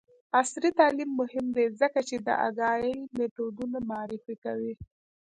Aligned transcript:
عصري 0.37 0.69
تعلیم 0.79 1.09
مهم 1.21 1.45
دی 1.55 1.65
ځکه 1.81 1.99
چې 2.07 2.15
د 2.25 2.27
اګایل 2.47 2.99
میتودونه 3.17 3.77
معرفي 3.89 4.35
کوي. 4.43 4.73